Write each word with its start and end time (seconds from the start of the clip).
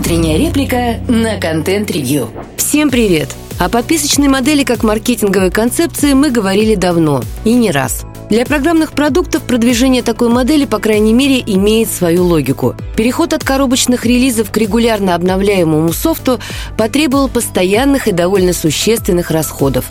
Утренняя 0.00 0.38
реплика 0.38 0.98
на 1.08 1.38
контент-ревью. 1.38 2.30
Всем 2.56 2.88
привет! 2.88 3.28
О 3.58 3.68
подписочной 3.68 4.28
модели 4.28 4.64
как 4.64 4.82
маркетинговой 4.82 5.50
концепции 5.50 6.14
мы 6.14 6.30
говорили 6.30 6.74
давно 6.74 7.22
и 7.44 7.52
не 7.52 7.70
раз. 7.70 8.06
Для 8.30 8.46
программных 8.46 8.92
продуктов 8.92 9.42
продвижение 9.42 10.04
такой 10.04 10.28
модели, 10.28 10.64
по 10.64 10.78
крайней 10.78 11.12
мере, 11.12 11.42
имеет 11.44 11.90
свою 11.90 12.24
логику. 12.24 12.76
Переход 12.96 13.32
от 13.32 13.42
коробочных 13.42 14.06
релизов 14.06 14.52
к 14.52 14.56
регулярно 14.56 15.16
обновляемому 15.16 15.92
софту 15.92 16.38
потребовал 16.76 17.28
постоянных 17.28 18.06
и 18.06 18.12
довольно 18.12 18.52
существенных 18.52 19.32
расходов. 19.32 19.86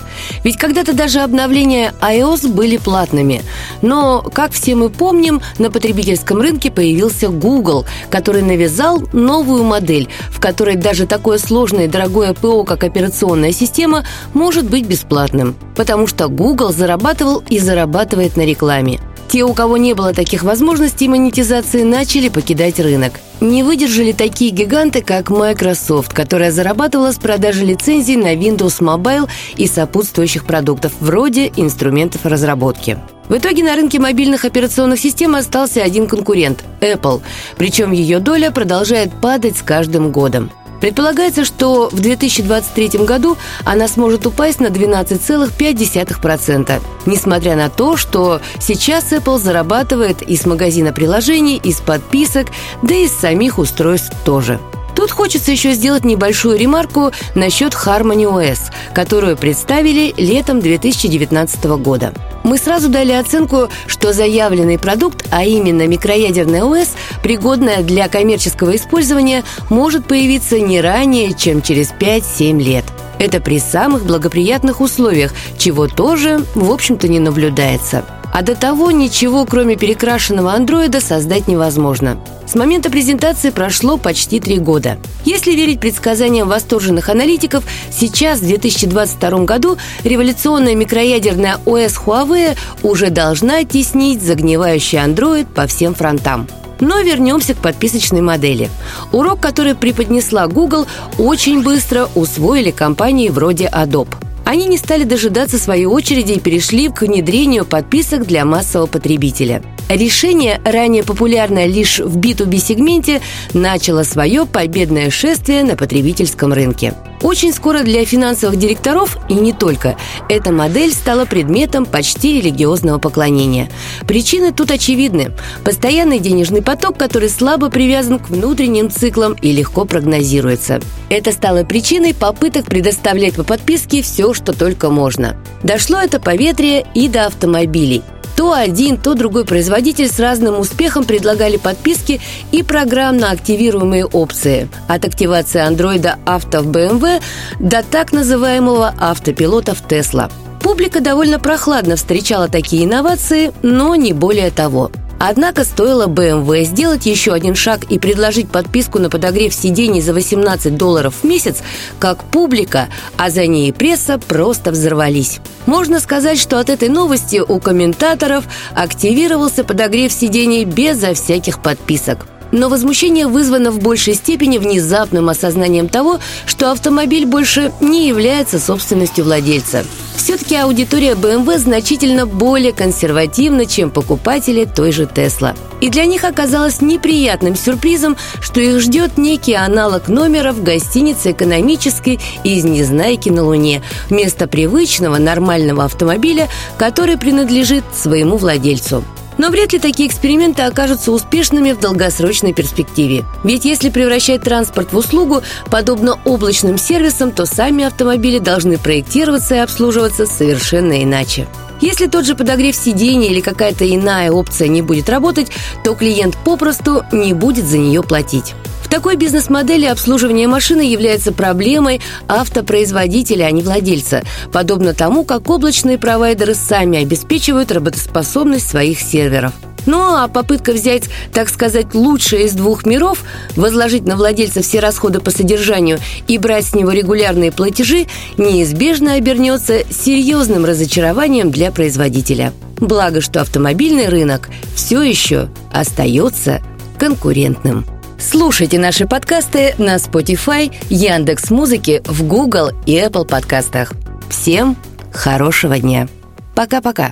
Ведь 0.46 0.56
когда-то 0.56 0.94
даже 0.94 1.20
обновления 1.20 1.94
iOS 2.00 2.48
были 2.48 2.78
платными. 2.78 3.42
Но, 3.82 4.22
как 4.22 4.54
все 4.54 4.74
мы 4.74 4.90
помним, 4.90 5.42
на 5.58 5.70
потребительском 5.70 6.40
рынке 6.40 6.72
появился 6.72 7.28
Google, 7.28 7.86
который 8.10 8.42
навязал 8.42 9.04
новую 9.12 9.66
модель, 9.66 10.08
в 10.32 10.40
которой 10.40 10.78
даже 10.78 11.08
такое 11.08 11.40
сложное 11.40 11.86
и 11.86 11.90
дорогое 11.90 12.34
ПО, 12.34 12.64
как 12.64 12.86
операционная 12.86 13.52
система, 13.52 14.06
может 14.34 14.64
быть 14.64 14.86
бесплатным. 14.86 15.58
Потому 15.76 16.08
что 16.08 16.30
Google 16.30 16.72
зарабатывал 16.72 17.44
и 17.50 17.60
зарабатывает 17.60 18.29
зарабатывает 18.30 18.38
на 18.38 18.46
рекламе. 18.46 19.00
Те, 19.28 19.44
у 19.44 19.54
кого 19.54 19.78
не 19.78 19.94
было 19.94 20.12
таких 20.12 20.44
возможностей 20.44 21.08
монетизации, 21.08 21.84
начали 21.84 22.30
покидать 22.30 22.80
рынок. 22.80 23.14
Не 23.42 23.64
выдержали 23.64 24.12
такие 24.12 24.52
гиганты, 24.52 25.02
как 25.04 25.30
Microsoft, 25.30 26.14
которая 26.14 26.52
зарабатывала 26.52 27.12
с 27.12 27.20
продажи 27.20 27.64
лицензий 27.64 28.16
на 28.16 28.34
Windows 28.36 28.82
Mobile 28.82 29.30
и 29.56 29.68
сопутствующих 29.68 30.46
продуктов, 30.46 30.94
вроде 31.00 31.52
инструментов 31.56 32.26
разработки. 32.26 32.98
В 33.30 33.36
итоге 33.36 33.64
на 33.64 33.76
рынке 33.76 34.00
мобильных 34.00 34.46
операционных 34.46 35.00
систем 35.00 35.36
остался 35.36 35.84
один 35.84 36.08
конкурент– 36.08 36.64
Apple, 36.82 37.22
причем 37.58 37.92
ее 37.92 38.20
доля 38.20 38.50
продолжает 38.50 39.12
падать 39.22 39.58
с 39.58 39.62
каждым 39.62 40.12
годом. 40.12 40.50
Предполагается, 40.82 41.46
что 41.46 41.90
в 41.90 42.00
2023 42.00 43.06
году 43.06 43.38
она 43.66 43.88
сможет 43.88 44.26
упасть 44.26 44.60
на 44.60 44.68
12,5%, 44.68 46.82
несмотря 47.06 47.56
на 47.56 47.70
то, 47.70 47.98
что 47.98 48.42
сейчас 48.60 49.12
Apple 49.12 49.40
зарабатывает 49.40 50.22
из 50.22 50.46
магазина 50.46 50.94
приложений, 50.94 51.60
из 51.64 51.82
подписок, 51.82 52.48
да 52.82 52.96
и 52.96 53.06
из 53.06 53.14
самих 53.14 53.60
устройств 53.60 54.14
тоже. 54.24 54.60
Тут 55.00 55.12
хочется 55.12 55.52
еще 55.52 55.72
сделать 55.72 56.04
небольшую 56.04 56.58
ремарку 56.58 57.14
насчет 57.34 57.72
Harmony 57.72 58.26
OS, 58.26 58.60
которую 58.94 59.38
представили 59.38 60.14
летом 60.18 60.60
2019 60.60 61.64
года. 61.78 62.14
Мы 62.44 62.58
сразу 62.58 62.90
дали 62.90 63.14
оценку, 63.14 63.70
что 63.88 64.12
заявленный 64.12 64.78
продукт, 64.78 65.26
а 65.32 65.46
именно 65.46 65.88
микроядерный 65.88 66.64
ОС, 66.64 66.90
пригодная 67.24 67.82
для 67.82 68.10
коммерческого 68.10 68.76
использования, 68.76 69.46
может 69.70 70.06
появиться 70.06 70.60
не 70.60 70.82
ранее, 70.82 71.34
чем 71.34 71.62
через 71.62 71.94
5-7 71.94 72.62
лет. 72.62 72.84
Это 73.20 73.40
при 73.40 73.60
самых 73.60 74.04
благоприятных 74.04 74.82
условиях, 74.82 75.34
чего 75.58 75.88
тоже, 75.88 76.44
в 76.56 76.70
общем-то, 76.70 77.08
не 77.08 77.20
наблюдается. 77.20 78.04
А 78.32 78.42
до 78.42 78.56
того 78.56 78.92
ничего, 78.92 79.46
кроме 79.46 79.76
перекрашенного 79.76 80.54
андроида, 80.54 81.02
создать 81.02 81.48
невозможно. 81.48 82.20
С 82.46 82.56
момента 82.56 82.90
презентации 82.90 83.50
прошло 83.50 83.98
почти 83.98 84.40
три 84.40 84.58
года. 84.58 84.98
Если 85.26 85.52
верить 85.52 85.80
предсказаниям 85.80 86.48
восторженных 86.48 87.10
аналитиков, 87.10 87.64
сейчас, 87.92 88.40
в 88.40 88.48
2022 88.48 89.46
году, 89.46 89.78
революционная 90.04 90.76
микроядерная 90.76 91.58
ОС 91.66 92.00
Huawei 92.06 92.58
уже 92.82 93.10
должна 93.10 93.64
теснить 93.64 94.24
загнивающий 94.24 95.00
андроид 95.00 95.48
по 95.48 95.68
всем 95.68 95.94
фронтам. 95.94 96.48
Но 96.80 97.02
вернемся 97.02 97.54
к 97.54 97.58
подписочной 97.58 98.22
модели. 98.22 98.70
Урок, 99.12 99.42
который 99.42 99.76
преподнесла 99.76 100.48
Google, 100.48 100.88
очень 101.18 101.62
быстро 101.62 102.08
усвоили 102.16 102.72
компании 102.72 103.30
вроде 103.30 103.66
Adobe– 103.66 104.16
они 104.50 104.66
не 104.66 104.78
стали 104.78 105.04
дожидаться 105.04 105.60
своей 105.60 105.86
очереди 105.86 106.32
и 106.32 106.40
перешли 106.40 106.90
к 106.90 107.04
внедрению 107.04 107.66
подписок 107.66 108.26
для 108.26 108.46
массового 108.46 108.88
потребителя. 108.88 109.62
Решение, 109.90 110.60
ранее 110.66 111.04
популярное 111.04 111.68
лишь 111.68 112.00
в 112.00 112.18
B2B-сегменте, 112.18 113.22
начало 113.54 114.02
свое 114.02 114.48
победное 114.48 115.12
шествие 115.12 115.64
на 115.64 115.76
потребительском 115.76 116.52
рынке. 116.52 116.96
Очень 117.22 117.54
скоро 117.54 117.82
для 117.82 118.06
финансовых 118.06 118.58
директоров, 118.58 119.18
и 119.28 119.34
не 119.34 119.52
только, 119.52 119.98
эта 120.30 120.52
модель 120.52 120.94
стала 120.94 121.26
предметом 121.26 121.86
почти 121.86 122.40
религиозного 122.40 122.98
поклонения. 122.98 123.70
Причины 124.08 124.54
тут 124.54 124.72
очевидны. 124.72 125.32
Постоянный 125.66 126.20
денежный 126.20 126.62
поток, 126.62 126.98
который 126.98 127.30
слабо 127.30 127.70
привязан 127.70 128.20
к 128.20 128.30
внутренним 128.30 128.90
циклам 128.90 129.34
и 129.34 129.52
легко 129.52 129.84
прогнозируется. 129.84 130.80
Это 131.10 131.34
стало 131.34 131.64
причиной 131.64 132.14
попыток 132.14 132.66
предоставлять 132.66 133.36
по 133.36 133.44
подписке 133.44 134.02
все, 134.02 134.34
что 134.40 134.54
только 134.54 134.90
можно. 134.90 135.36
Дошло 135.62 136.00
это 136.00 136.20
по 136.20 136.36
ветре 136.36 136.86
и 136.96 137.08
до 137.08 137.28
автомобилей– 137.28 138.02
то 138.40 138.54
один, 138.54 138.96
то 138.96 139.16
другой 139.16 139.44
производитель 139.44 140.08
с 140.08 140.18
разным 140.18 140.58
успехом 140.58 141.04
предлагали 141.04 141.58
подписки 141.58 142.22
и 142.54 142.64
программно 142.64 143.32
активируемые 143.32 144.06
опции. 144.06 144.70
От 144.88 145.04
активации 145.04 145.60
андроида 145.60 146.20
авто 146.26 146.62
в 146.62 146.68
BMW 146.68 147.22
до 147.60 147.84
так 147.84 148.14
называемого 148.14 148.96
автопилота 148.98 149.76
в 149.76 149.86
Tesla. 149.86 150.32
Публика 150.62 151.02
довольно 151.02 151.38
прохладно 151.38 151.98
встречала 151.98 152.48
такие 152.48 152.86
инновации, 152.86 153.52
но 153.62 153.96
не 153.96 154.14
более 154.14 154.52
того– 154.52 154.90
Однако 155.20 155.66
стоило 155.66 156.08
BMW 156.08 156.64
сделать 156.64 157.06
еще 157.06 157.34
один 157.34 157.54
шаг 157.54 157.84
и 157.90 158.00
предложить 158.00 158.50
подписку 158.50 159.00
на 159.00 159.10
подогрев 159.10 159.54
сидений 159.54 160.02
за 160.02 160.14
18 160.14 160.78
долларов 160.78 161.14
в 161.22 161.24
месяц, 161.26 161.58
как 162.00 162.24
публика, 162.24 162.88
а 163.18 163.30
за 163.30 163.46
ней 163.46 163.70
и 163.70 163.72
пресса 163.74 164.18
просто 164.18 164.72
взорвались. 164.72 165.40
Можно 165.66 166.00
сказать, 166.00 166.40
что 166.40 166.58
от 166.58 166.70
этой 166.70 166.88
новости 166.88 167.42
у 167.46 167.60
комментаторов 167.60 168.46
активировался 168.74 169.66
подогрев 169.66 170.14
сидений 170.14 170.64
безо 170.64 171.14
всяких 171.14 171.62
подписок. 171.62 172.26
Но 172.52 172.70
возмущение 172.70 173.28
вызвано 173.28 173.72
в 173.72 173.80
большей 173.80 174.16
степени 174.16 174.58
внезапным 174.58 175.30
осознанием 175.30 175.90
того, 175.90 176.20
что 176.46 176.72
автомобиль 176.72 177.26
больше 177.26 177.72
не 177.82 178.08
является 178.08 178.58
собственностью 178.58 179.26
владельца. 179.26 179.84
Все-таки 180.20 180.54
аудитория 180.58 181.14
BMW 181.14 181.58
значительно 181.58 182.28
более 182.28 182.74
консервативна, 182.74 183.66
чем 183.66 183.90
покупатели 183.90 184.66
той 184.66 184.92
же 184.92 185.04
Tesla. 185.04 185.56
И 185.80 185.90
для 185.90 186.06
них 186.06 186.26
оказалось 186.26 186.82
неприятным 186.82 187.56
сюрпризом, 187.56 188.18
что 188.42 188.60
их 188.60 188.82
ждет 188.82 189.18
некий 189.18 189.54
аналог 189.54 190.10
номера 190.10 190.52
в 190.52 190.62
гостинице 190.62 191.32
экономической 191.32 192.20
из 192.44 192.66
Незнайки 192.66 193.30
на 193.30 193.46
Луне, 193.46 193.82
вместо 194.10 194.46
привычного 194.48 195.20
нормального 195.20 195.86
автомобиля, 195.86 196.50
который 196.78 197.18
принадлежит 197.18 197.86
своему 197.96 198.36
владельцу. 198.36 199.06
Но 199.40 199.50
вряд 199.50 199.72
ли 199.72 199.80
такие 199.80 200.08
эксперименты 200.08 200.64
окажутся 200.64 201.14
успешными 201.14 201.72
в 201.72 201.80
долгосрочной 201.80 202.54
перспективе. 202.54 203.26
Ведь 203.46 203.64
если 203.64 203.90
превращать 203.90 204.44
транспорт 204.44 204.92
в 204.92 204.98
услугу, 204.98 205.42
подобно 205.72 206.20
облачным 206.26 206.78
сервисам, 206.78 207.32
то 207.32 207.46
сами 207.46 207.86
автомобили 207.86 208.38
должны 208.38 208.78
проектироваться 208.78 209.56
и 209.56 209.60
обслуживаться 209.60 210.26
совершенно 210.26 211.02
иначе. 211.02 211.48
Если 211.80 212.08
тот 212.08 212.26
же 212.26 212.36
подогрев 212.36 212.76
сидений 212.76 213.30
или 213.30 213.40
какая-то 213.40 213.90
иная 213.90 214.30
опция 214.30 214.68
не 214.68 214.82
будет 214.82 215.10
работать, 215.10 215.48
то 215.86 215.96
клиент 215.96 216.38
попросту 216.44 217.06
не 217.14 217.34
будет 217.34 217.66
за 217.66 217.78
нее 217.78 218.04
платить. 218.04 218.54
Такой 218.90 219.18
бизнес-модели 219.18 219.86
обслуживание 219.86 220.48
машины 220.48 220.82
является 220.82 221.32
проблемой 221.32 222.02
автопроизводителя, 222.28 223.46
а 223.46 223.52
не 223.52 223.62
владельца, 223.62 224.24
подобно 224.52 224.94
тому, 224.94 225.24
как 225.24 225.50
облачные 225.50 226.00
провайдеры 226.00 226.56
сами 226.56 227.04
обеспечивают 227.04 227.72
работоспособность 227.72 228.68
своих 228.68 229.00
серверов. 229.00 229.54
Ну 229.86 230.00
а 230.00 230.28
попытка 230.28 230.72
взять, 230.72 231.04
так 231.34 231.50
сказать, 231.50 231.94
лучшее 231.94 232.46
из 232.46 232.54
двух 232.54 232.86
миров, 232.86 233.24
возложить 233.56 234.06
на 234.06 234.16
владельца 234.16 234.62
все 234.62 234.80
расходы 234.80 235.20
по 235.20 235.32
содержанию 235.32 236.00
и 236.28 236.38
брать 236.38 236.66
с 236.66 236.76
него 236.76 236.92
регулярные 236.92 237.52
платежи, 237.52 238.08
неизбежно 238.38 239.14
обернется 239.14 239.84
серьезным 239.90 240.66
разочарованием 240.66 241.52
для 241.52 241.72
производителя. 241.72 242.54
Благо, 242.78 243.22
что 243.22 243.42
автомобильный 243.42 244.10
рынок 244.10 244.50
все 244.76 245.02
еще 245.02 245.50
остается 245.72 246.62
конкурентным. 246.98 247.86
Слушайте 248.20 248.78
наши 248.78 249.08
подкасты 249.08 249.76
на 249.78 249.96
Spotify, 249.96 250.76
Яндекс 250.90 251.52
Музыки, 251.52 252.02
в 252.04 252.28
Google 252.28 252.72
и 252.86 252.98
Apple 252.98 253.26
подкастах. 253.26 253.94
Всем 254.30 254.76
хорошего 255.14 255.80
дня. 255.80 256.10
Пока-пока. 256.54 257.08